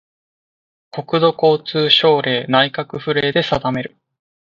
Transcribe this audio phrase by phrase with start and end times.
[0.89, 3.95] 国土交通省令・内閣府令で定める